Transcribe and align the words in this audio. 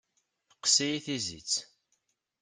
Teqqes-iyi 0.49 0.99
tizit. 1.05 1.53